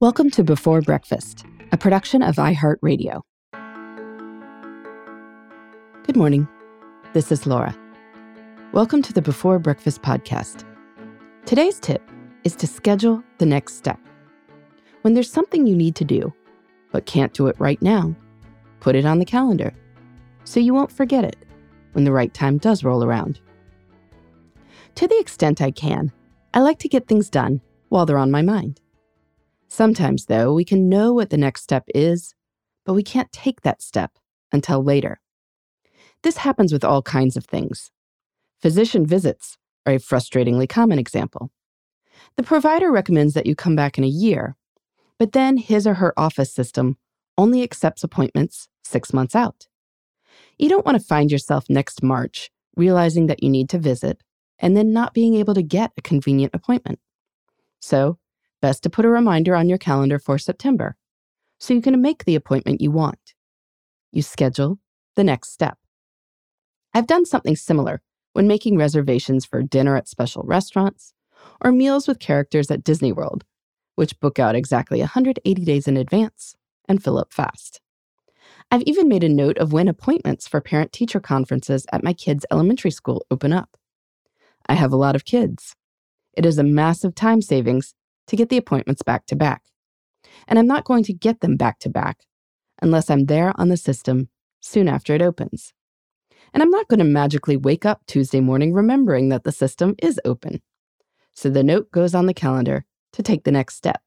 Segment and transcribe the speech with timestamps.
[0.00, 3.20] Welcome to Before Breakfast, a production of iHeartRadio.
[6.06, 6.48] Good morning.
[7.12, 7.76] This is Laura.
[8.72, 10.64] Welcome to the Before Breakfast podcast.
[11.44, 12.00] Today's tip
[12.44, 14.00] is to schedule the next step.
[15.02, 16.32] When there's something you need to do,
[16.92, 18.16] but can't do it right now,
[18.80, 19.74] put it on the calendar
[20.44, 21.36] so you won't forget it
[21.92, 23.38] when the right time does roll around.
[24.94, 26.10] To the extent I can,
[26.54, 28.80] I like to get things done while they're on my mind.
[29.70, 32.34] Sometimes, though, we can know what the next step is,
[32.84, 34.18] but we can't take that step
[34.52, 35.20] until later.
[36.22, 37.92] This happens with all kinds of things.
[38.60, 39.56] Physician visits
[39.86, 41.50] are a frustratingly common example.
[42.36, 44.56] The provider recommends that you come back in a year,
[45.18, 46.96] but then his or her office system
[47.38, 49.68] only accepts appointments six months out.
[50.58, 54.22] You don't want to find yourself next March realizing that you need to visit
[54.58, 56.98] and then not being able to get a convenient appointment.
[57.80, 58.18] So,
[58.60, 60.96] best to put a reminder on your calendar for September
[61.58, 63.34] so you can make the appointment you want.
[64.12, 64.78] You schedule
[65.16, 65.78] the next step.
[66.94, 71.14] I've done something similar when making reservations for dinner at special restaurants
[71.60, 73.44] or meals with characters at Disney World,
[73.94, 76.56] which book out exactly 180 days in advance
[76.88, 77.80] and fill up fast.
[78.70, 82.46] I've even made a note of when appointments for parent teacher conferences at my kids'
[82.50, 83.76] elementary school open up.
[84.68, 85.74] I have a lot of kids.
[86.34, 87.94] It is a massive time savings
[88.30, 89.64] to get the appointments back to back.
[90.46, 92.20] And I'm not going to get them back to back
[92.80, 94.28] unless I'm there on the system
[94.60, 95.74] soon after it opens.
[96.54, 100.20] And I'm not going to magically wake up Tuesday morning remembering that the system is
[100.24, 100.62] open.
[101.32, 104.00] So the note goes on the calendar to take the next step,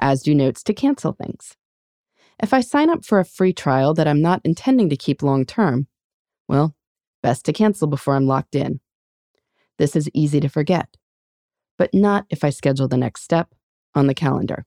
[0.00, 1.56] as do notes to cancel things.
[2.42, 5.46] If I sign up for a free trial that I'm not intending to keep long
[5.46, 5.86] term,
[6.48, 6.74] well,
[7.22, 8.80] best to cancel before I'm locked in.
[9.78, 10.88] This is easy to forget
[11.78, 13.54] but not if I schedule the next step
[13.94, 14.66] on the calendar.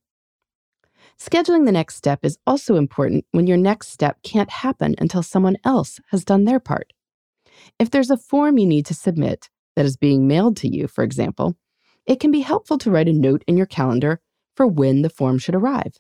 [1.20, 5.58] Scheduling the next step is also important when your next step can't happen until someone
[5.64, 6.94] else has done their part.
[7.78, 11.04] If there's a form you need to submit that is being mailed to you, for
[11.04, 11.56] example,
[12.08, 14.20] it can be helpful to write a note in your calendar
[14.56, 15.94] for when the form should arrive.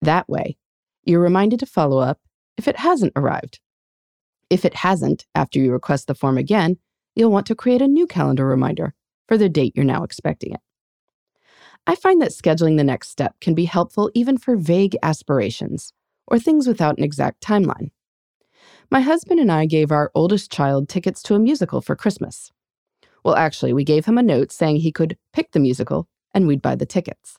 [0.00, 0.56] That way,
[1.04, 2.18] you're reminded to follow up
[2.56, 3.60] if it hasn't arrived.
[4.48, 6.78] If it hasn't, after you request the form again,
[7.14, 8.94] you'll want to create a new calendar reminder
[9.30, 10.60] for the date you're now expecting it.
[11.86, 15.92] I find that scheduling the next step can be helpful even for vague aspirations
[16.26, 17.92] or things without an exact timeline.
[18.90, 22.50] My husband and I gave our oldest child tickets to a musical for Christmas.
[23.24, 26.60] Well, actually, we gave him a note saying he could pick the musical and we'd
[26.60, 27.38] buy the tickets.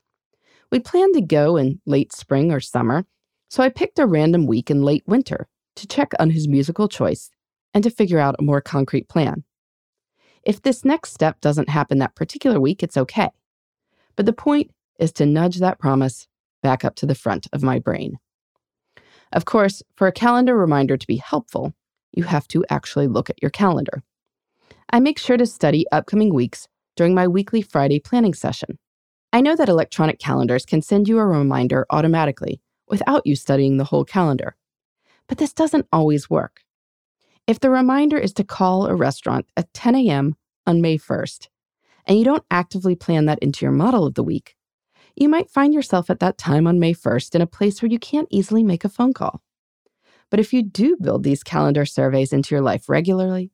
[0.72, 3.06] We planned to go in late spring or summer,
[3.50, 7.32] so I picked a random week in late winter to check on his musical choice
[7.74, 9.44] and to figure out a more concrete plan.
[10.44, 13.30] If this next step doesn't happen that particular week, it's okay.
[14.16, 16.28] But the point is to nudge that promise
[16.64, 18.18] back up to the front of my brain.
[19.32, 21.74] Of course, for a calendar reminder to be helpful,
[22.12, 24.04] you have to actually look at your calendar.
[24.92, 28.78] I make sure to study upcoming weeks during my weekly Friday planning session.
[29.32, 32.60] I know that electronic calendars can send you a reminder automatically
[32.90, 34.56] without you studying the whole calendar.
[35.28, 36.64] But this doesn't always work.
[37.48, 40.36] If the reminder is to call a restaurant at 10 a.m.
[40.68, 41.48] on May 1st,
[42.06, 44.56] and you don't actively plan that into your model of the week,
[45.16, 48.00] you might find yourself at that time on May 1st in a place where you
[48.00, 49.42] can't easily make a phone call.
[50.30, 53.52] But if you do build these calendar surveys into your life regularly,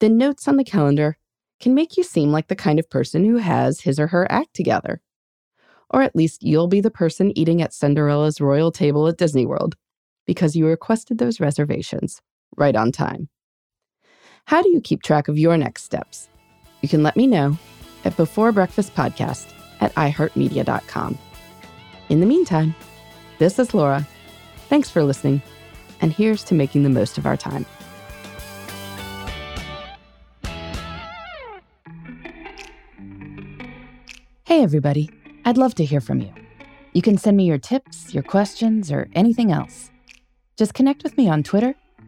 [0.00, 1.18] then notes on the calendar
[1.60, 4.54] can make you seem like the kind of person who has his or her act
[4.54, 5.00] together.
[5.90, 9.76] Or at least you'll be the person eating at Cinderella's royal table at Disney World
[10.26, 12.20] because you requested those reservations
[12.56, 13.28] right on time.
[14.46, 16.28] How do you keep track of your next steps?
[16.80, 17.58] You can let me know
[18.04, 21.18] at Before Breakfast Podcast at iHeartMedia.com.
[22.08, 22.74] In the meantime,
[23.38, 24.06] this is Laura.
[24.68, 25.42] Thanks for listening,
[26.00, 27.66] and here's to making the most of our time.
[34.44, 35.10] Hey, everybody.
[35.44, 36.32] I'd love to hear from you.
[36.92, 39.90] You can send me your tips, your questions, or anything else.
[40.56, 41.74] Just connect with me on Twitter